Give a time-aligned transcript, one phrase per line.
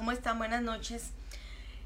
[0.00, 0.38] ¿Cómo están?
[0.38, 1.10] Buenas noches.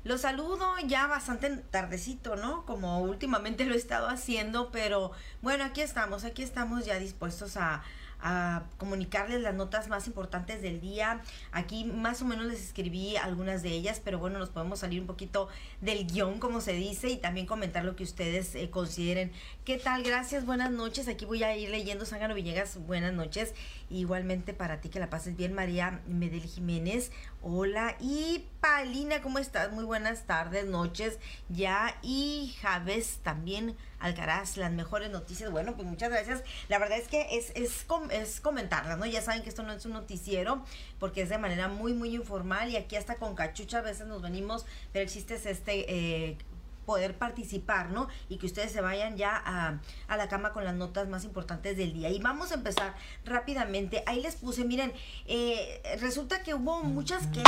[0.04, 2.64] Los saludo ya bastante tardecito, ¿no?
[2.64, 5.10] Como últimamente lo he estado haciendo, pero
[5.42, 7.82] bueno, aquí estamos, aquí estamos ya dispuestos a,
[8.24, 11.20] a comunicarles las notas más importantes del día.
[11.52, 15.06] Aquí más o menos les escribí algunas de ellas, pero bueno, nos podemos salir un
[15.06, 15.48] poquito
[15.82, 19.30] del guion, como se dice, y también comentar lo que ustedes eh, consideren.
[19.64, 20.02] ¿Qué tal?
[20.02, 21.06] Gracias, buenas noches.
[21.06, 23.54] Aquí voy a ir leyendo Sangano Villegas, buenas noches.
[23.90, 27.12] Igualmente para ti que la pases bien, María Medel Jiménez.
[27.42, 27.94] Hola.
[28.00, 29.70] Y Palina, ¿cómo estás?
[29.70, 31.18] Muy buenas tardes, noches
[31.50, 31.94] ya.
[32.00, 33.76] Y Javes también.
[34.04, 35.50] Alcaraz, las mejores noticias.
[35.50, 36.42] Bueno, pues muchas gracias.
[36.68, 39.06] La verdad es que es, es, es comentarlas, ¿no?
[39.06, 40.62] Ya saben que esto no es un noticiero
[41.00, 44.20] porque es de manera muy, muy informal y aquí hasta con cachucha a veces nos
[44.20, 45.86] venimos, pero existe este...
[45.92, 46.36] Eh,
[46.84, 48.08] poder participar, ¿no?
[48.28, 51.78] Y que ustedes se vayan ya a, a, la cama con las notas más importantes
[51.78, 52.10] del día.
[52.10, 54.02] Y vamos a empezar rápidamente.
[54.04, 54.92] Ahí les puse, miren,
[55.26, 57.42] eh, resulta que hubo muchas que...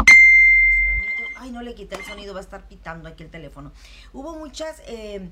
[1.36, 3.72] Ay, no le quité el sonido, va a estar pitando aquí el teléfono.
[4.14, 4.80] Hubo muchas...
[4.86, 5.28] Eh,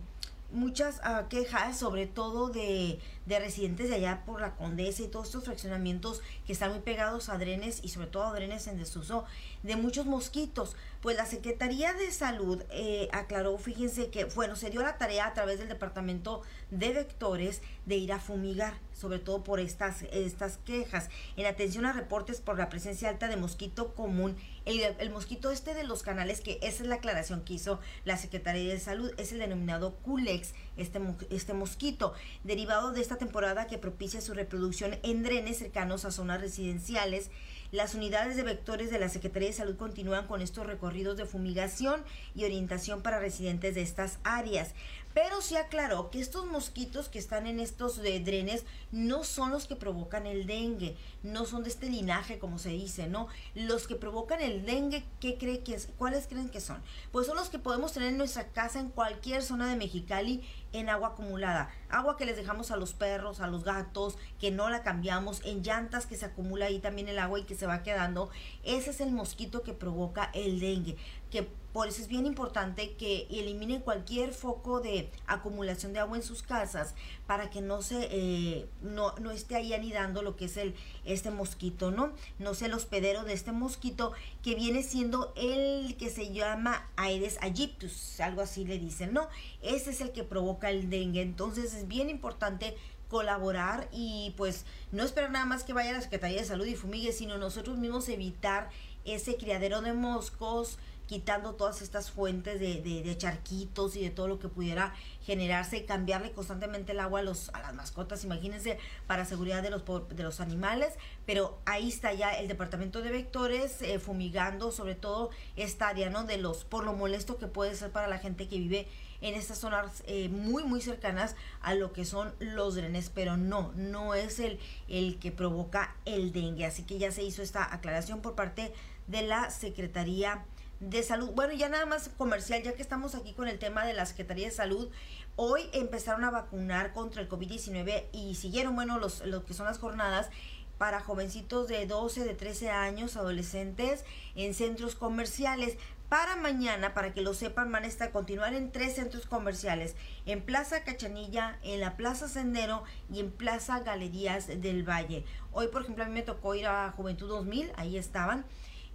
[0.51, 5.27] muchas uh, quejas, sobre todo de, de, residentes de allá por la Condesa y todos
[5.27, 9.25] estos fraccionamientos que están muy pegados a drenes y sobre todo a drenes en desuso
[9.63, 10.77] de muchos mosquitos.
[11.01, 15.35] Pues la Secretaría de Salud eh, aclaró, fíjense que, bueno, se dio la tarea a
[15.35, 21.11] través del Departamento de Vectores de ir a fumigar, sobre todo por estas, estas quejas,
[21.37, 24.37] en atención a reportes por la presencia alta de mosquito común.
[24.65, 28.17] El, el mosquito este de los canales, que esa es la aclaración que hizo la
[28.17, 31.01] Secretaría de Salud, es el denominado Culex, este,
[31.31, 32.15] este mosquito,
[32.45, 37.31] derivado de esta temporada que propicia su reproducción en drenes cercanos a zonas residenciales
[37.75, 42.05] las unidades de vectores de la Secretaría de Salud continúan con estos recorridos de fumigación
[42.33, 44.75] y orientación para residentes de estas áreas.
[45.13, 49.67] Pero se aclaró que estos mosquitos que están en estos de drenes no son los
[49.67, 53.27] que provocan el dengue, no son de este linaje como se dice, ¿no?
[53.57, 55.89] Los que provocan el dengue, ¿qué cree que es?
[55.99, 56.81] ¿Cuáles creen que son?
[57.11, 60.43] Pues son los que podemos tener en nuestra casa en cualquier zona de Mexicali
[60.75, 64.69] en agua acumulada, agua que les dejamos a los perros, a los gatos, que no
[64.69, 67.83] la cambiamos, en llantas que se acumula ahí también el agua y que se va
[67.83, 68.29] quedando.
[68.65, 70.97] Ese es el mosquito que provoca el dengue
[71.35, 76.23] que por eso es bien importante que eliminen cualquier foco de acumulación de agua en
[76.23, 76.95] sus casas
[77.27, 81.33] para que no se eh, no, no, esté ahí anidando lo que es el este
[81.33, 82.13] mosquito, ¿no?
[82.39, 84.13] No sea el hospedero de este mosquito
[84.45, 89.29] que viene siendo el que se llama Aedes aegyptus, algo así le dicen, ¿no?
[89.61, 92.77] Ese es el que provoca el dengue, entonces es bien importante
[93.09, 96.77] colaborar y pues no esperar nada más que vaya a la Secretaría de Salud y
[96.77, 98.71] fumigue, sino nosotros mismos evitar
[99.05, 100.79] ese criadero de moscos,
[101.15, 104.93] quitando todas estas fuentes de, charquitos y de todo lo que pudiera
[105.23, 109.85] generarse cambiarle constantemente el agua a, los, a las mascotas, imagínense, para seguridad de los,
[110.09, 110.93] de los animales,
[111.25, 116.25] pero ahí está ya el departamento de vectores eh, fumigando sobre todo esta área, ¿no?
[116.25, 118.89] De los, por lo molesto que puede ser para la gente que vive
[119.21, 123.71] en estas zonas eh, muy muy cercanas a lo que son los drenes, pero no,
[123.77, 124.59] no es el,
[124.89, 128.73] el que provoca el dengue, así que ya se hizo esta aclaración por parte
[129.07, 130.45] de la Secretaría
[130.81, 131.31] de Salud.
[131.31, 134.47] Bueno, ya nada más comercial, ya que estamos aquí con el tema de la Secretaría
[134.47, 134.91] de Salud,
[135.37, 139.79] hoy empezaron a vacunar contra el COVID-19 y siguieron, bueno, los, lo que son las
[139.79, 140.31] jornadas
[140.79, 144.05] para jovencitos de 12, de 13 años, adolescentes,
[144.35, 145.77] en centros comerciales.
[146.09, 149.97] Para mañana, para que lo sepan, van a estar continuar en tres centros comerciales,
[150.27, 155.25] en Plaza Cachanilla, en la Plaza Sendero y en Plaza Galerías del Valle.
[155.53, 158.45] Hoy, por ejemplo, a mí me tocó ir a Juventud 2000, ahí estaban.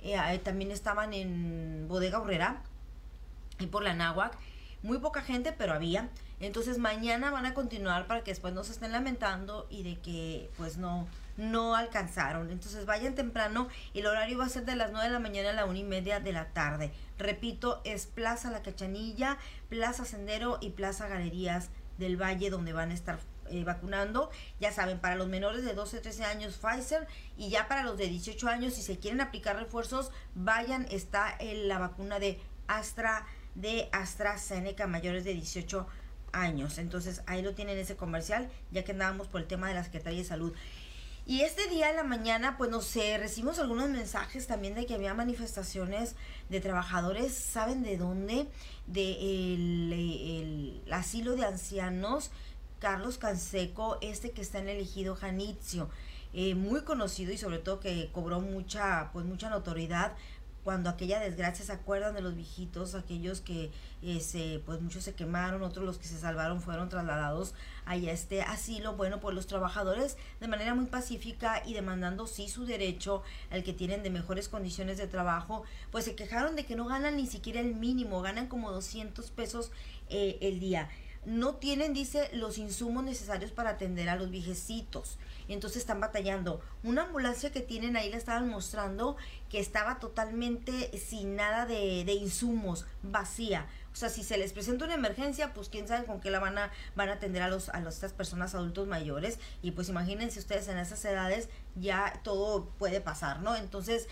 [0.01, 2.61] Eh, también estaban en Bodega Horrera
[3.59, 4.37] y por la Náhuac.
[4.81, 6.09] Muy poca gente, pero había.
[6.39, 10.49] Entonces mañana van a continuar para que después no se estén lamentando y de que
[10.55, 11.05] pues no,
[11.35, 12.49] no alcanzaron.
[12.49, 13.67] Entonces vayan temprano.
[13.93, 15.83] El horario va a ser de las 9 de la mañana a la 1 y
[15.83, 16.93] media de la tarde.
[17.17, 19.37] Repito, es Plaza La Cachanilla,
[19.67, 23.19] Plaza Sendero y Plaza Galerías del Valle donde van a estar
[23.49, 24.29] eh, vacunando.
[24.59, 27.07] Ya saben, para los menores de 12 13 años Pfizer
[27.37, 31.67] y ya para los de 18 años, si se quieren aplicar refuerzos, vayan, está en
[31.67, 33.25] la vacuna de Astra
[33.55, 35.87] de AstraZeneca mayores de 18
[36.31, 36.77] años.
[36.77, 40.19] Entonces ahí lo tienen ese comercial, ya que andábamos por el tema de la Secretaría
[40.19, 40.53] de Salud.
[41.25, 45.13] Y este día en la mañana, pues no recibimos algunos mensajes también de que había
[45.13, 46.15] manifestaciones
[46.49, 48.47] de trabajadores, ¿saben de dónde?
[48.87, 52.31] De el asilo de ancianos
[52.79, 55.89] Carlos Canseco, este que está en el elegido Janitzio,
[56.33, 60.13] eh, muy conocido y sobre todo que cobró mucha, pues mucha notoriedad
[60.63, 63.71] cuando aquella desgracia se acuerdan de los viejitos, aquellos que
[64.03, 67.53] eh, se, pues muchos se quemaron, otros los que se salvaron fueron trasladados
[67.85, 68.95] a este asilo.
[68.95, 73.73] Bueno, pues los trabajadores de manera muy pacífica y demandando sí su derecho al que
[73.73, 77.61] tienen de mejores condiciones de trabajo, pues se quejaron de que no ganan ni siquiera
[77.61, 79.71] el mínimo, ganan como 200 pesos
[80.09, 80.89] eh, el día.
[81.29, 85.17] No tienen, dice, los insumos necesarios para atender a los viejecitos
[85.53, 86.61] entonces están batallando.
[86.83, 89.17] Una ambulancia que tienen ahí la estaban mostrando
[89.49, 93.67] que estaba totalmente sin nada de, de insumos, vacía.
[93.91, 96.57] O sea, si se les presenta una emergencia, pues quién sabe con qué la van
[96.57, 99.39] a, van a atender a, los, a estas personas adultos mayores.
[99.63, 103.55] Y pues imagínense ustedes en esas edades, ya todo puede pasar, ¿no?
[103.55, 104.07] Entonces,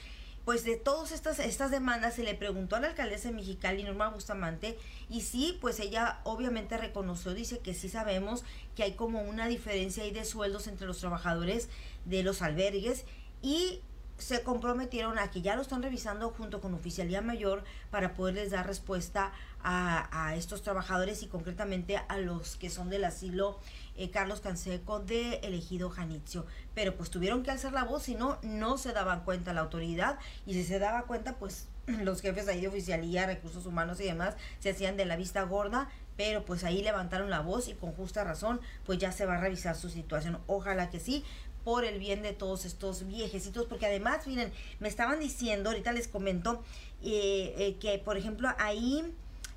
[0.47, 4.07] pues de todas estas, estas demandas se le preguntó a la alcaldesa de Mexicali, Norma
[4.07, 4.77] Bustamante,
[5.09, 10.03] y sí, pues ella obviamente reconoció, dice que sí sabemos que hay como una diferencia
[10.03, 11.67] ahí de sueldos entre los trabajadores
[12.05, 13.03] de los albergues
[13.41, 13.81] y
[14.17, 18.65] se comprometieron a que ya lo están revisando junto con Oficialía Mayor para poderles dar
[18.65, 19.31] respuesta
[19.61, 23.59] a, a estos trabajadores y concretamente a los que son del asilo
[23.95, 26.45] eh, Carlos Canseco de elegido Janitzio.
[26.73, 30.19] Pero pues tuvieron que alzar la voz, si no, no se daban cuenta la autoridad
[30.45, 34.35] y si se daba cuenta, pues los jefes ahí de oficialía, recursos humanos y demás
[34.59, 38.23] se hacían de la vista gorda, pero pues ahí levantaron la voz y con justa
[38.23, 40.39] razón, pues ya se va a revisar su situación.
[40.47, 41.23] Ojalá que sí,
[41.63, 46.07] por el bien de todos estos viejecitos, porque además, miren, me estaban diciendo, ahorita les
[46.07, 46.63] comento,
[47.03, 49.03] eh, eh, que por ejemplo ahí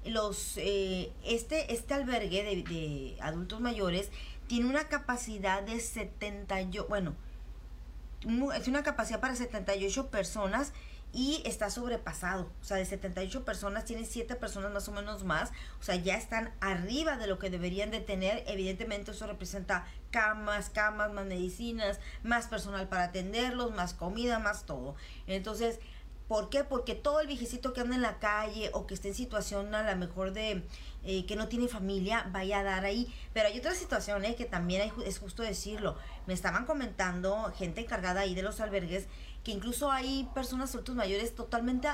[0.04, 4.10] los este este albergue de, de, adultos mayores
[4.46, 7.14] tiene una capacidad de 78, bueno,
[8.54, 10.72] es una capacidad para 78 personas
[11.12, 12.50] y está sobrepasado.
[12.60, 15.50] O sea, de 78 personas, tiene 7 personas más o menos más.
[15.80, 18.44] O sea, ya están arriba de lo que deberían de tener.
[18.46, 24.94] Evidentemente eso representa camas, camas, más medicinas, más personal para atenderlos, más comida, más todo.
[25.26, 25.80] Entonces,
[26.30, 26.62] ¿Por qué?
[26.62, 29.82] Porque todo el viejecito que anda en la calle o que esté en situación a
[29.82, 30.62] lo mejor de
[31.02, 33.12] eh, que no tiene familia vaya a dar ahí.
[33.32, 35.96] Pero hay otra situación eh, que también hay, es justo decirlo.
[36.28, 39.08] Me estaban comentando gente encargada ahí de los albergues
[39.42, 41.88] que incluso hay personas adultos mayores totalmente,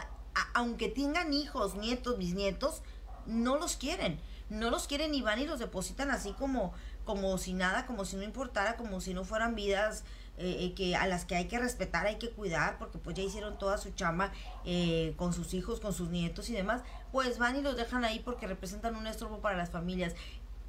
[0.53, 2.83] aunque tengan hijos, nietos, bisnietos,
[3.25, 4.21] no los quieren.
[4.51, 6.75] No los quieren y van y los depositan así como,
[7.07, 10.05] como si nada, como si no importara, como si no fueran vidas
[10.39, 13.23] eh, eh, que a las que hay que respetar, hay que cuidar, porque pues ya
[13.23, 14.33] hicieron toda su chamba
[14.65, 18.21] eh, con sus hijos, con sus nietos y demás, pues van y los dejan ahí
[18.21, 20.15] porque representan un estorbo para las familias.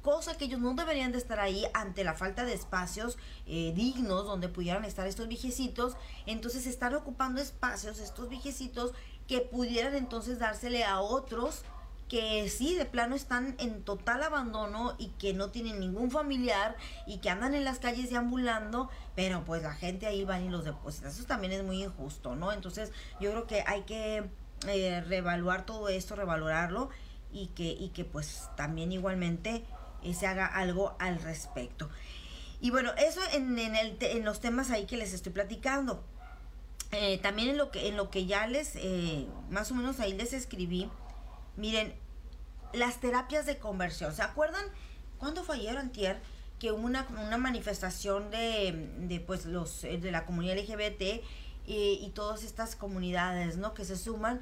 [0.02, 4.48] Cosa que ellos no deberían de estar ahí ante la falta de espacios dignos donde
[4.48, 8.92] pudieran estar estos viejecitos, entonces están ocupando espacios estos viejecitos
[9.26, 11.64] que pudieran entonces dársele a otros
[12.08, 16.76] que sí, de plano están en total abandono y que no tienen ningún familiar
[17.06, 20.64] y que andan en las calles deambulando, pero pues la gente ahí va y los
[20.64, 21.08] deposita.
[21.08, 22.52] Eso también es muy injusto, ¿no?
[22.52, 24.24] Entonces yo creo que hay que
[24.66, 26.88] eh, reevaluar todo esto, revalorarlo
[27.30, 29.64] y que, y que pues también igualmente
[30.02, 31.90] eh, se haga algo al respecto.
[32.60, 36.02] Y bueno, eso en, en, el, en los temas ahí que les estoy platicando.
[36.90, 38.78] Eh, también en lo que en lo que ya les
[39.50, 40.88] más o menos ahí les escribí
[41.58, 41.92] Miren,
[42.72, 44.14] las terapias de conversión.
[44.14, 44.64] ¿Se acuerdan
[45.18, 46.20] cuando fue ayer antier
[46.58, 47.06] que hubo una,
[47.38, 51.22] manifestación de, de, pues los eh, de la comunidad LGBT eh,
[51.66, 53.74] y todas estas comunidades, ¿no?
[53.74, 54.40] Que se suman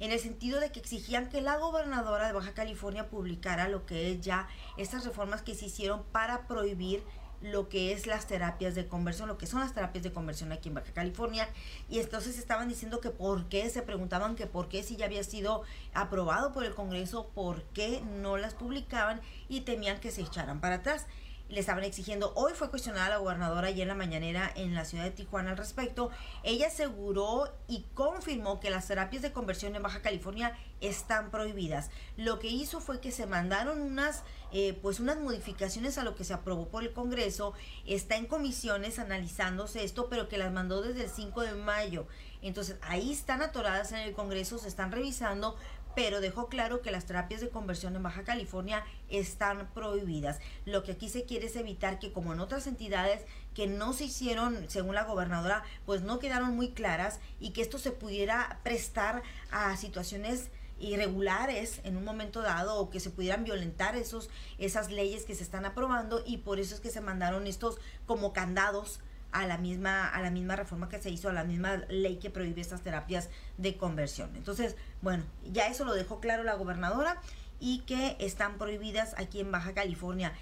[0.00, 4.10] en el sentido de que exigían que la gobernadora de Baja California publicara lo que
[4.10, 7.04] es ya estas reformas que se hicieron para prohibir
[7.42, 10.68] lo que es las terapias de conversión, lo que son las terapias de conversión aquí
[10.68, 11.48] en Baja California.
[11.88, 15.24] Y entonces estaban diciendo que por qué, se preguntaban que por qué si ya había
[15.24, 15.62] sido
[15.94, 20.76] aprobado por el Congreso, por qué no las publicaban y temían que se echaran para
[20.76, 21.06] atrás
[21.52, 22.32] le estaban exigiendo.
[22.34, 25.58] Hoy fue cuestionada la gobernadora ayer en la mañanera en la ciudad de Tijuana al
[25.58, 26.10] respecto.
[26.42, 31.90] Ella aseguró y confirmó que las terapias de conversión en Baja California están prohibidas.
[32.16, 36.24] Lo que hizo fue que se mandaron unas, eh, pues unas modificaciones a lo que
[36.24, 37.52] se aprobó por el Congreso.
[37.86, 42.06] Está en comisiones analizándose esto, pero que las mandó desde el 5 de mayo.
[42.40, 45.56] Entonces ahí están atoradas en el Congreso, se están revisando,
[45.94, 50.38] pero dejó claro que las terapias de conversión en Baja California están prohibidas.
[50.64, 53.22] Lo que aquí se quiere es evitar que como en otras entidades
[53.54, 57.78] que no se hicieron, según la gobernadora, pues no quedaron muy claras y que esto
[57.78, 63.94] se pudiera prestar a situaciones irregulares en un momento dado o que se pudieran violentar
[63.94, 67.78] esos esas leyes que se están aprobando y por eso es que se mandaron estos
[68.04, 68.98] como candados
[69.32, 72.30] a la misma a la misma reforma que se hizo a la misma ley que
[72.30, 74.36] prohíbe estas terapias de conversión.
[74.36, 77.20] Entonces, bueno, ya eso lo dejó claro la gobernadora
[77.58, 80.32] y que están prohibidas aquí en Baja California.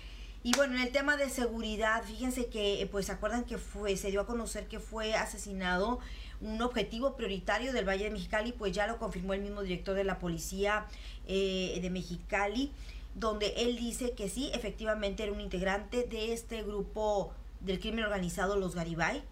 [0.43, 4.11] Y bueno, en el tema de seguridad, fíjense que, pues, ¿se acuerdan que fue, se
[4.11, 5.99] dio a conocer que fue asesinado
[6.41, 8.53] un objetivo prioritario del Valle de Mexicali?
[8.53, 10.87] Pues ya lo confirmó el mismo director de la policía
[11.27, 12.73] eh, de Mexicali,
[13.15, 18.57] donde él dice que sí, efectivamente era un integrante de este grupo del crimen organizado,
[18.57, 19.23] los Garibay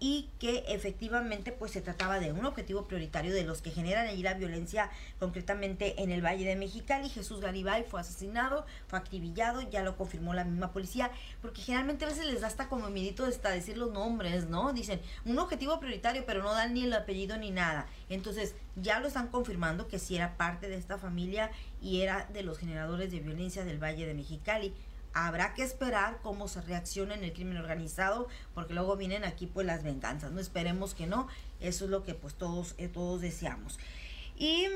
[0.00, 4.22] y que efectivamente pues se trataba de un objetivo prioritario de los que generan allí
[4.22, 7.08] la violencia concretamente en el Valle de Mexicali.
[7.08, 11.10] Jesús Garibay fue asesinado, fue activillado, ya lo confirmó la misma policía,
[11.42, 14.72] porque generalmente a veces les da hasta como medito hasta decir los nombres, ¿no?
[14.72, 17.86] Dicen un objetivo prioritario, pero no dan ni el apellido ni nada.
[18.08, 21.50] Entonces ya lo están confirmando que sí era parte de esta familia
[21.82, 24.72] y era de los generadores de violencia del Valle de Mexicali
[25.14, 29.66] habrá que esperar cómo se reacciona en el crimen organizado, porque luego vienen aquí pues
[29.66, 31.28] las venganzas, no esperemos que no,
[31.60, 33.78] eso es lo que pues todos, eh, todos deseamos.
[34.36, 34.66] Y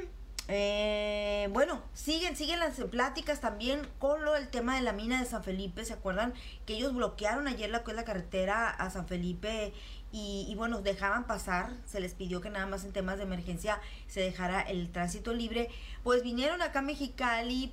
[0.49, 5.27] eh, bueno, siguen, siguen las pláticas también con lo del tema de la mina de
[5.27, 6.35] San Felipe, ¿se acuerdan?
[6.67, 9.73] Que ellos bloquearon ayer la, la carretera a San Felipe
[10.11, 13.81] y, y, bueno, dejaban pasar, se les pidió que nada más en temas de emergencia
[14.09, 15.71] se dejara el tránsito libre,
[16.03, 17.73] pues vinieron acá a Mexicali,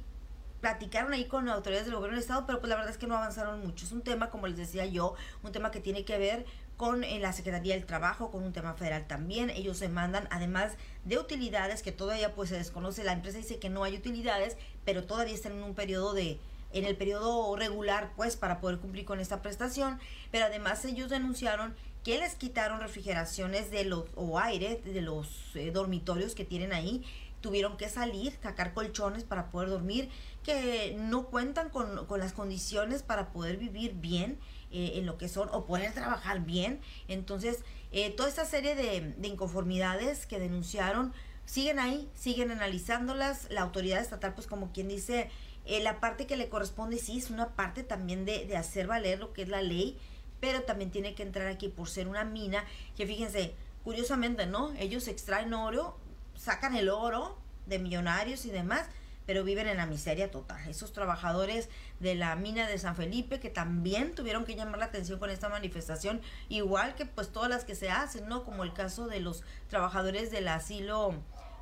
[0.62, 3.16] platicaron ahí con autoridades del gobierno del estado, pero pues la verdad es que no
[3.16, 3.86] avanzaron mucho.
[3.86, 6.46] Es un tema, como les decía yo, un tema que tiene que ver
[6.78, 9.50] con eh, la Secretaría del Trabajo, con un tema federal también.
[9.50, 10.74] Ellos se mandan, además
[11.06, 15.04] de utilidades, que todavía pues se desconoce, la empresa dice que no hay utilidades, pero
[15.04, 16.40] todavía están en un periodo de
[16.72, 20.00] en el periodo regular pues para poder cumplir con esta prestación,
[20.32, 25.72] pero además ellos denunciaron que les quitaron refrigeraciones de los o aire de los eh,
[25.72, 27.04] dormitorios que tienen ahí,
[27.42, 30.10] tuvieron que salir, sacar colchones para poder dormir
[30.44, 34.40] que no cuentan con, las condiciones para poder vivir bien
[34.72, 36.80] eh, en lo que son o poder trabajar bien.
[37.08, 41.14] Entonces, eh, toda esta serie de, inconformidades que denunciaron
[41.46, 43.48] siguen ahí, siguen analizándolas.
[43.50, 45.30] La autoridad estatal, pues como quien dice,
[45.66, 49.20] eh, la parte que le corresponde sí es una parte también de, de hacer valer
[49.20, 49.98] lo que es la ley,
[50.40, 52.64] pero también tiene que entrar aquí por ser una mina,
[52.96, 54.72] que fíjense, curiosamente, ¿no?
[54.78, 55.98] Ellos extraen oro,
[56.40, 58.88] sacan el oro de millonarios y demás,
[59.26, 60.68] pero viven en la miseria total.
[60.68, 61.70] Esos trabajadores
[62.00, 65.50] de la mina de San Felipe que también tuvieron que llamar la atención con esta
[65.50, 68.44] manifestación, igual que pues todas las que se hacen, ¿no?
[68.44, 71.14] Como el caso de los trabajadores del asilo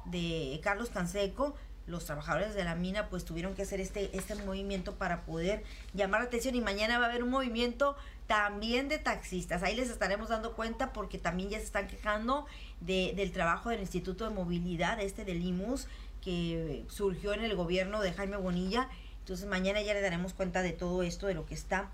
[0.05, 1.55] de Carlos Canseco,
[1.88, 6.22] los trabajadores de la mina pues tuvieron que hacer este, este movimiento para poder llamar
[6.22, 7.96] la atención y mañana va a haber un movimiento
[8.27, 9.63] también de taxistas.
[9.63, 12.46] Ahí les estaremos dando cuenta porque también ya se están quejando
[12.81, 15.88] de, del trabajo del Instituto de Movilidad, este del IMUS,
[16.22, 18.89] que surgió en el gobierno de Jaime Bonilla.
[19.19, 21.89] Entonces mañana ya le daremos cuenta de todo esto, de lo que está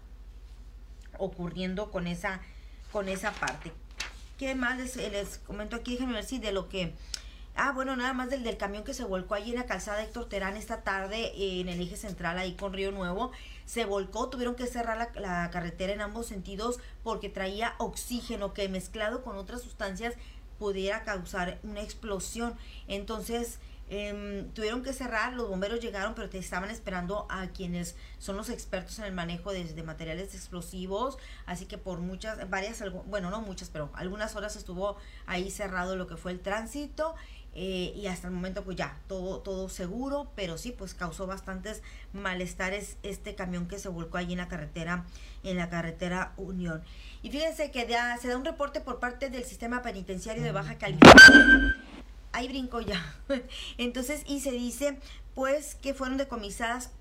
[1.19, 2.41] ocurriendo con esa,
[2.91, 3.71] con esa parte.
[4.39, 5.93] ¿Qué más les, comento aquí?
[5.93, 6.93] Déjenme ver si de lo que...
[7.55, 10.27] Ah, bueno, nada más del, del camión que se volcó allí en la calzada Héctor
[10.27, 13.31] Terán esta tarde en el eje central ahí con Río Nuevo.
[13.65, 18.67] Se volcó, tuvieron que cerrar la, la carretera en ambos sentidos porque traía oxígeno que
[18.69, 20.15] mezclado con otras sustancias
[20.57, 22.55] pudiera causar una explosión.
[22.88, 28.38] Entonces, Em, tuvieron que cerrar, los bomberos llegaron, pero te estaban esperando a quienes son
[28.38, 33.41] los expertos en el manejo de, materiales explosivos, así que por muchas, varias, bueno, no
[33.41, 37.13] muchas, pero algunas horas estuvo ahí cerrado lo que fue el tránsito
[37.55, 41.81] eh, y hasta el momento pues ya, todo, todo seguro, pero sí, pues causó bastantes
[42.13, 45.05] malestares este camión que se volcó allí en la carretera,
[45.43, 46.83] en la carretera Unión.
[47.22, 47.88] Y fíjense que
[48.22, 51.75] se da un reporte por parte del sistema penitenciario de Baja California
[52.33, 53.15] ahí brinco ya.
[53.77, 54.98] Entonces, y se dice,
[55.33, 56.91] pues, que fueron decomisadas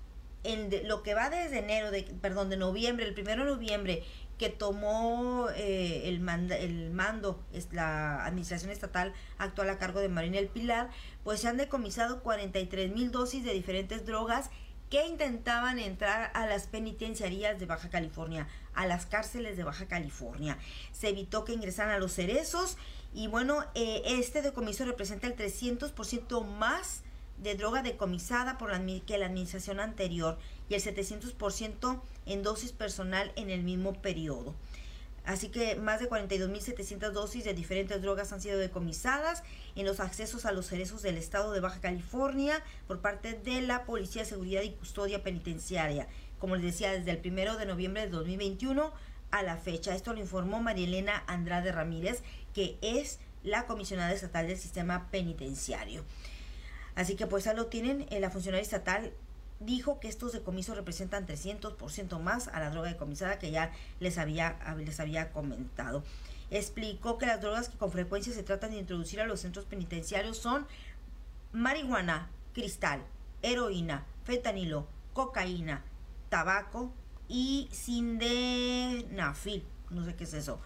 [0.45, 4.03] en lo que va desde enero, de, perdón, de noviembre, el primero de noviembre,
[4.37, 10.39] que tomó eh, el, el mando, es la administración estatal actual a cargo de Marina
[10.39, 10.89] El Pilar,
[11.23, 14.49] pues se han decomisado 43 mil dosis de diferentes drogas
[14.89, 20.57] que intentaban entrar a las penitenciarías de Baja California, a las cárceles de Baja California.
[20.91, 22.77] Se evitó que ingresaran a los cerezos
[23.11, 27.03] y bueno, eh, este decomiso representa el 300% más
[27.43, 30.37] de droga decomisada por la, que la administración anterior
[30.69, 34.55] y el 700% en dosis personal en el mismo periodo.
[35.25, 39.43] Así que más de 42.700 dosis de diferentes drogas han sido decomisadas
[39.75, 43.85] en los accesos a los cerezos del estado de Baja California por parte de la
[43.85, 46.07] Policía de Seguridad y Custodia Penitenciaria.
[46.39, 48.91] Como les decía, desde el primero de noviembre de 2021
[49.31, 49.95] a la fecha.
[49.95, 52.21] Esto lo informó Marielena Andrade Ramírez,
[52.53, 56.03] que es la comisionada estatal del sistema penitenciario.
[56.95, 59.11] Así que pues ya lo tienen, eh, la funcionaria estatal
[59.59, 64.57] dijo que estos decomisos representan 300% más a la droga decomisada que ya les había,
[64.77, 66.03] les había comentado.
[66.51, 70.37] Explicó que las drogas que con frecuencia se tratan de introducir a los centros penitenciarios
[70.37, 70.67] son
[71.51, 73.01] marihuana, cristal,
[73.41, 75.83] heroína, fentanilo, cocaína,
[76.29, 76.93] tabaco,
[77.27, 80.59] y Sindenafil, no sé qué es eso.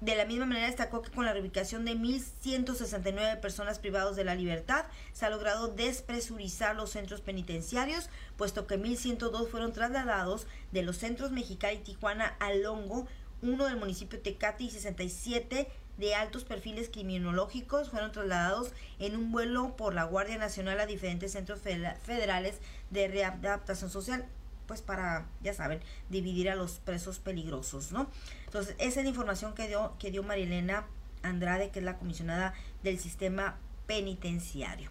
[0.00, 4.36] De la misma manera destacó que con la reubicación de 1.169 personas privadas de la
[4.36, 10.98] libertad se ha logrado despresurizar los centros penitenciarios, puesto que 1.102 fueron trasladados de los
[10.98, 13.08] centros Mexicali y Tijuana a Longo,
[13.42, 19.76] uno del municipio Tecate y 67 de altos perfiles criminológicos fueron trasladados en un vuelo
[19.76, 24.28] por la Guardia Nacional a diferentes centros federales de readaptación social
[24.68, 28.08] pues para, ya saben, dividir a los presos peligrosos, ¿no?
[28.44, 30.86] Entonces, esa es la información que dio, que dio Marilena
[31.22, 33.56] Andrade, que es la comisionada del sistema
[33.86, 34.90] penitenciario.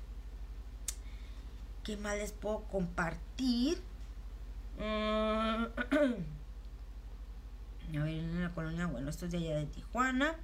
[1.84, 3.82] ¿Qué más les puedo compartir?
[4.78, 4.82] Mm,
[7.98, 10.36] a ver, en la colonia, bueno, esto es de allá de Tijuana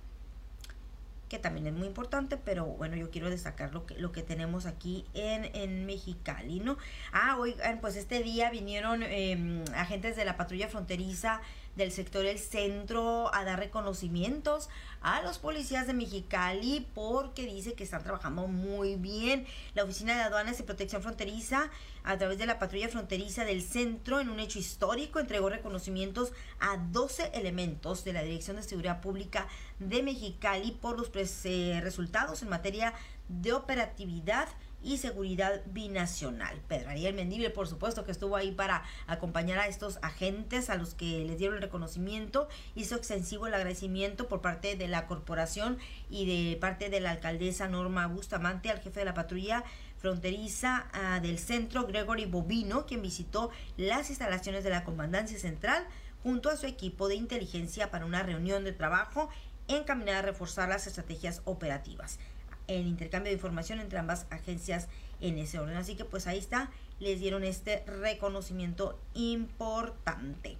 [1.33, 4.67] que también es muy importante, pero bueno, yo quiero destacar lo que, lo que tenemos
[4.67, 6.77] aquí en, en Mexicali, ¿no?
[7.11, 11.41] Ah, oigan, pues este día vinieron em, agentes de la patrulla fronteriza
[11.75, 14.69] del sector El Centro a dar reconocimientos
[15.01, 19.45] a los policías de Mexicali porque dice que están trabajando muy bien.
[19.73, 21.69] La Oficina de Aduanas y Protección Fronteriza,
[22.03, 26.77] a través de la patrulla fronteriza del centro, en un hecho histórico, entregó reconocimientos a
[26.77, 29.47] 12 elementos de la Dirección de Seguridad Pública
[29.79, 31.11] de Mexicali por los
[31.45, 32.93] eh, resultados en materia
[33.27, 34.47] de operatividad
[34.83, 36.61] y seguridad binacional.
[36.67, 40.93] Pedro Ariel Mendible, por supuesto, que estuvo ahí para acompañar a estos agentes a los
[40.93, 45.77] que les dieron el reconocimiento, hizo extensivo el agradecimiento por parte de la corporación
[46.09, 49.63] y de parte de la alcaldesa Norma Bustamante al jefe de la patrulla
[49.97, 55.87] fronteriza ah, del centro, Gregory Bobino, quien visitó las instalaciones de la Comandancia Central
[56.23, 59.29] junto a su equipo de inteligencia para una reunión de trabajo
[59.69, 62.19] encaminada a reforzar las estrategias operativas
[62.67, 64.87] el intercambio de información entre ambas agencias
[65.21, 65.77] en ese orden.
[65.77, 70.57] Así que pues ahí está, les dieron este reconocimiento importante.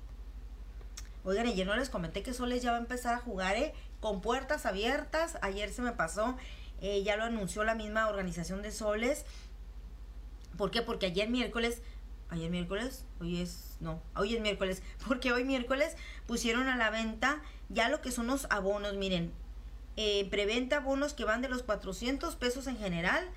[1.26, 3.74] Oigan, ayer no les comenté que Soles ya va a empezar a jugar ¿eh?
[4.02, 5.38] con puertas abiertas.
[5.42, 6.36] Ayer se me pasó,
[6.82, 9.26] eh, ya lo anunció la misma organización de Soles.
[10.58, 10.82] ¿Por qué?
[10.82, 11.82] Porque ayer miércoles,
[12.30, 15.96] ayer miércoles, hoy es, no, hoy es miércoles, porque hoy miércoles
[16.28, 19.32] pusieron a la venta ya lo que son los abonos, miren,
[19.96, 23.30] eh, preventa bonos que van de los 400 pesos en general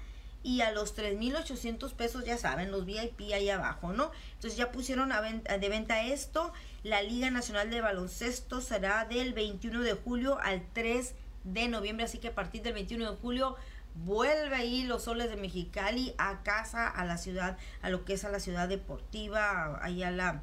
[0.47, 4.13] y a los 3.800 pesos, ya saben, los VIP ahí abajo, ¿no?
[4.35, 6.53] Entonces ya pusieron de venta esto.
[6.85, 12.19] La Liga Nacional de Baloncesto será del 21 de julio al 3 de noviembre, así
[12.19, 13.57] que a partir del 21 de julio
[14.05, 18.25] vuelve ahí los soles de Mexicali a casa, a la ciudad, a lo que es
[18.25, 20.43] a la ciudad deportiva, ahí a la...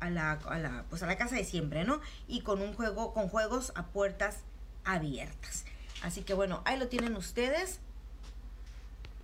[0.00, 1.98] A la, a la, pues a la casa de siempre, ¿no?
[2.28, 4.40] Y con un juego, con juegos a puertas
[4.84, 5.64] abiertas.
[6.02, 7.80] Así que bueno, ahí lo tienen ustedes.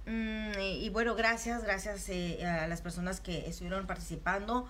[0.07, 4.69] Mm, y, bueno, gracias, gracias eh, a las personas que estuvieron participando.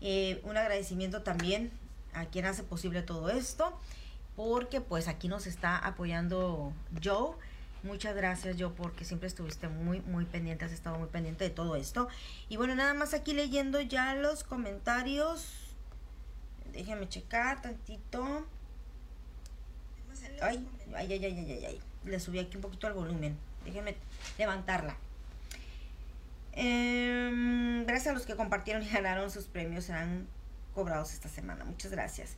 [0.00, 1.72] Eh, un agradecimiento también
[2.14, 3.78] a quien hace posible todo esto,
[4.36, 6.72] porque pues aquí nos está apoyando
[7.02, 7.36] Joe.
[7.82, 11.76] Muchas gracias Joe porque siempre estuviste muy muy pendiente, has estado muy pendiente de todo
[11.76, 12.08] esto.
[12.48, 15.74] Y bueno, nada más aquí leyendo ya los comentarios.
[16.72, 18.46] Déjenme checar tantito.
[20.40, 21.80] Ay, ay, ay, ay, ay, ay.
[22.04, 23.36] Le subí aquí un poquito al volumen.
[23.64, 23.96] Déjenme
[24.38, 24.96] levantarla.
[26.52, 29.84] Em, gracias a los que compartieron y ganaron sus premios.
[29.84, 30.26] Serán
[30.74, 31.64] cobrados esta semana.
[31.64, 32.36] Muchas gracias.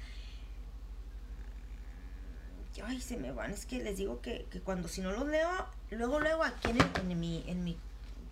[2.85, 3.51] Ay, se me van.
[3.51, 5.51] Es que les digo que, cuando si no los leo,
[5.91, 7.77] luego, luego aquí en, mi, en mi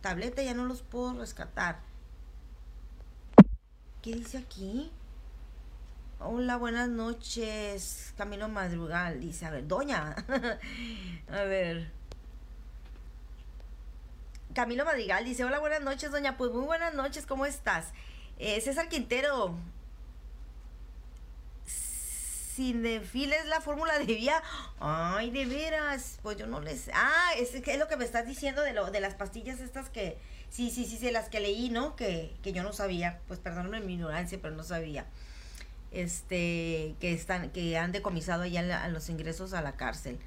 [0.01, 1.81] tableta ya no los puedo rescatar.
[4.03, 4.91] ¿Qué dice aquí?
[6.21, 8.13] Hola, buenas noches.
[8.17, 10.17] Camilo Madrugal dice, a ver, doña.
[11.31, 11.93] a ver.
[14.53, 16.37] Camilo Madrigal dice, hola, buenas noches, doña.
[16.37, 17.93] Pues muy buenas noches, ¿cómo estás?
[18.41, 19.55] Eh, César Quintero.
[21.67, 24.43] Sin desfiles la fórmula de vía.
[24.81, 26.19] Ay, de veras.
[26.25, 26.91] Pues yo no les.
[26.95, 30.19] Ah, es, es lo que me estás diciendo de, lo, de las pastillas estas que.
[30.51, 31.95] Sí, sí, sí, sí, las que leí, ¿no?
[31.95, 33.21] Que, que yo no sabía.
[33.29, 35.07] Pues perdóname mi ignorancia, pero no sabía
[35.91, 40.19] este que están que han decomisado ya los ingresos a la cárcel.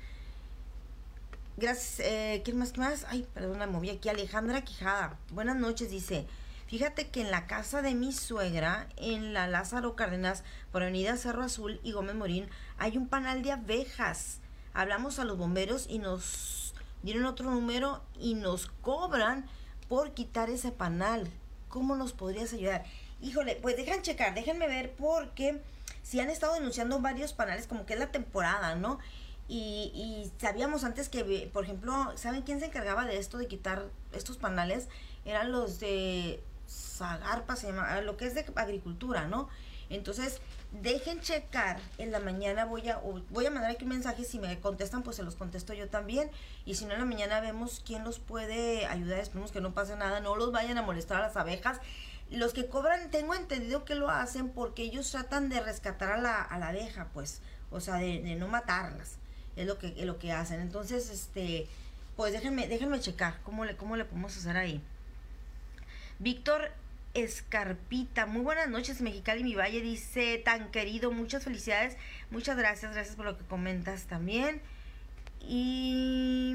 [1.58, 2.00] Gracias.
[2.00, 2.72] Eh, ¿Quién más?
[2.72, 3.06] ¿Qué más?
[3.10, 4.10] Ay, perdón, me moví aquí.
[4.10, 5.18] Alejandra Quijada.
[5.32, 6.26] Buenas noches, dice.
[6.68, 11.44] Fíjate que en la casa de mi suegra, en la Lázaro Cárdenas, por Avenida Cerro
[11.44, 12.48] Azul y Gómez Morín,
[12.78, 14.40] hay un panal de abejas.
[14.74, 19.46] Hablamos a los bomberos y nos dieron otro número y nos cobran
[19.90, 21.30] por quitar ese panal.
[21.68, 22.86] ¿Cómo nos podrías ayudar?
[23.22, 25.62] Híjole, pues dejan checar, déjenme ver porque
[26.04, 29.00] si han estado denunciando varios panales como que es la temporada, ¿no?
[29.48, 33.90] Y, y, sabíamos antes que, por ejemplo, ¿saben quién se encargaba de esto, de quitar
[34.14, 34.88] estos panales?
[35.26, 39.50] Eran los de Zagarpa se llama, lo que es de agricultura, ¿no?
[39.90, 40.40] Entonces,
[40.72, 44.58] dejen checar, en la mañana voy a, voy a mandar aquí un mensaje, si me
[44.62, 46.32] contestan, pues se los contesto yo también,
[46.66, 49.98] y si no, en la mañana vemos quién los puede ayudar, esperemos que no pase
[49.98, 51.82] nada, no los vayan a molestar a las abejas.
[52.32, 56.44] Los que cobran, tengo entendido que lo hacen porque ellos tratan de rescatar a la,
[56.44, 59.18] abeja, pues, o sea, de, no matarlas,
[59.56, 60.62] es lo que, es lo que hacen.
[60.62, 61.68] Entonces, este,
[62.16, 64.82] pues déjenme, déjenme checar cómo le, cómo le podemos hacer ahí.
[66.20, 66.72] Víctor
[67.14, 68.26] Escarpita.
[68.26, 69.82] Muy buenas noches, Mexicali, mi valle.
[69.82, 71.98] Dice, tan querido, muchas felicidades.
[72.30, 74.62] Muchas gracias, gracias por lo que comentas también.
[75.42, 76.54] Y...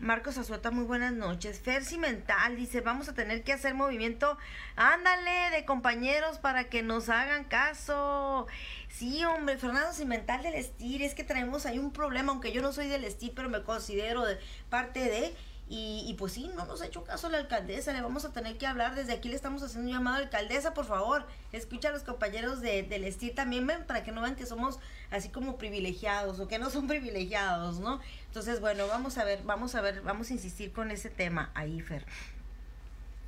[0.00, 1.58] Marcos Azueta, muy buenas noches.
[1.58, 4.38] Fer Cimental dice, vamos a tener que hacer movimiento,
[4.76, 8.46] ándale, de compañeros para que nos hagan caso.
[8.88, 12.72] Sí, hombre, Fernando Cimental del Estir, es que traemos ahí un problema, aunque yo no
[12.72, 14.38] soy del Estir, pero me considero de
[14.70, 15.34] parte de...
[15.70, 18.66] Y, pues sí, no nos ha hecho caso la alcaldesa, le vamos a tener que
[18.66, 18.94] hablar.
[18.94, 22.04] Desde aquí le estamos haciendo un llamado a la alcaldesa, por favor, escucha a los
[22.04, 24.78] compañeros de, del STIR también, ven, para que no vean que somos
[25.10, 28.00] así como privilegiados o que no son privilegiados, ¿no?
[28.28, 31.82] Entonces, bueno, vamos a ver, vamos a ver, vamos a insistir con ese tema ahí,
[31.82, 32.06] Fer.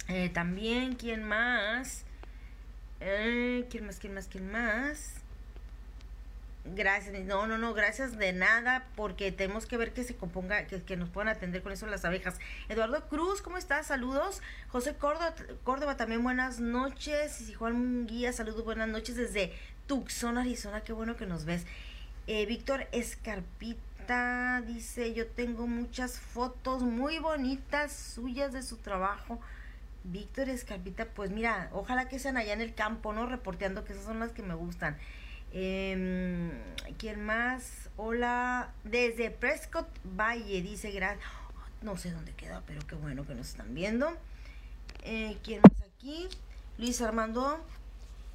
[0.08, 2.04] Eh, también, ¿quién más?
[3.00, 5.19] Eh, ¿Quién más, quién más, quién más?
[6.64, 10.96] Gracias, no, no, no, gracias de nada, porque tenemos que ver que se componga, que,
[10.96, 12.38] nos puedan atender con eso las abejas.
[12.68, 13.86] Eduardo Cruz, ¿cómo estás?
[13.86, 14.42] Saludos.
[14.68, 17.48] José Córdoba, Córdoba también buenas noches.
[17.48, 19.54] Y Juan Munguía, saludos, buenas noches desde
[19.86, 21.64] Tucson, Arizona, qué bueno que nos ves.
[22.26, 29.40] Eh, Víctor Escarpita dice, yo tengo muchas fotos muy bonitas suyas de su trabajo.
[30.04, 33.26] Víctor Escarpita, pues mira, ojalá que sean allá en el campo, ¿no?
[33.26, 34.98] Reporteando que esas son las que me gustan.
[35.52, 36.50] Eh,
[36.98, 37.88] ¿Quién más?
[37.96, 41.28] Hola, desde Prescott Valle, dice gracias.
[41.82, 44.16] no sé dónde queda, pero qué bueno que nos están viendo.
[45.02, 46.28] Eh, ¿Quién más aquí?
[46.78, 47.64] Luis Armando,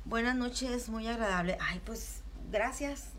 [0.04, 1.58] buenas noches, muy agradable.
[1.62, 3.12] Ay, pues gracias.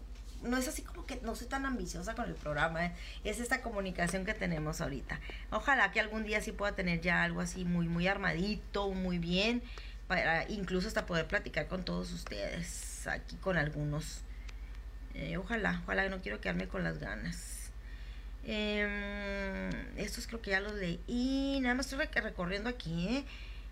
[0.42, 2.92] No es así como que no soy tan ambiciosa con el programa, ¿eh?
[3.24, 5.20] es esta comunicación que tenemos ahorita.
[5.50, 9.62] Ojalá que algún día sí pueda tener ya algo así muy, muy armadito, muy bien,
[10.06, 14.22] para incluso hasta poder platicar con todos ustedes aquí con algunos.
[15.14, 17.70] Eh, ojalá, ojalá, no quiero quedarme con las ganas.
[18.44, 21.58] Eh, estos creo que ya los leí.
[21.60, 23.08] Nada más estoy recorriendo aquí.
[23.08, 23.24] ¿eh?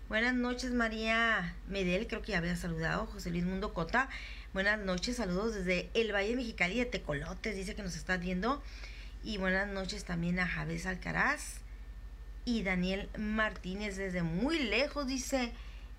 [0.09, 2.07] Buenas noches, María Medel.
[2.07, 3.05] Creo que ya había saludado.
[3.05, 4.09] José Luis Mundo Cota.
[4.53, 7.55] Buenas noches, saludos desde el Valle Mexicali de Tecolotes.
[7.55, 8.61] Dice que nos está viendo.
[9.23, 11.61] Y buenas noches también a Javés Alcaraz
[12.45, 15.07] y Daniel Martínez desde muy lejos.
[15.07, 15.51] Dice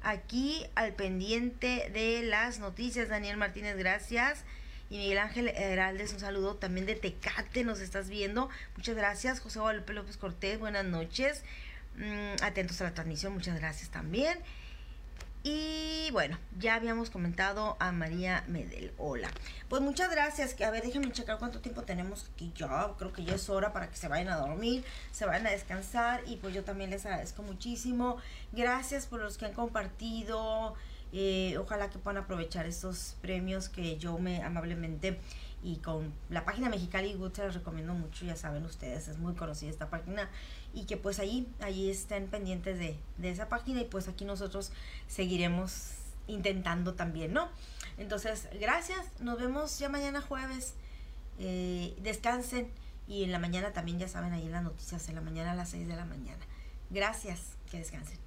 [0.07, 3.09] aquí al pendiente de las noticias.
[3.09, 4.45] Daniel Martínez, gracias.
[4.89, 8.49] Y Miguel Ángel Heraldes, un saludo también de Tecate, nos estás viendo.
[8.77, 9.41] Muchas gracias.
[9.41, 11.43] José Guadalupe López Cortés, buenas noches.
[11.97, 14.39] Mm, atentos a la transmisión, muchas gracias también.
[16.17, 18.91] Bueno, ya habíamos comentado a María Medel.
[18.97, 19.31] Hola.
[19.69, 20.59] Pues muchas gracias.
[20.63, 22.53] A ver, déjenme checar cuánto tiempo tenemos aquí.
[22.55, 25.51] Yo creo que ya es hora para que se vayan a dormir, se vayan a
[25.51, 26.23] descansar.
[26.27, 28.17] Y pues yo también les agradezco muchísimo.
[28.53, 30.73] Gracias por los que han compartido.
[31.13, 35.21] Eh, ojalá que puedan aprovechar estos premios que yo me amablemente
[35.63, 39.35] y con la página Mexicali Good se les recomiendo mucho, ya saben ustedes, es muy
[39.35, 40.31] conocida esta página
[40.73, 42.97] y que pues ahí, ahí estén pendientes de,
[43.29, 44.71] esa página y pues aquí nosotros
[45.09, 47.49] seguiremos intentando también, ¿no?
[47.99, 50.75] Entonces, gracias, nos vemos ya mañana jueves,
[51.39, 52.71] eh, descansen
[53.09, 55.55] y en la mañana también ya saben ahí en las noticias, en la mañana a
[55.55, 56.45] las 6 de la mañana.
[56.91, 58.26] Gracias, que descansen.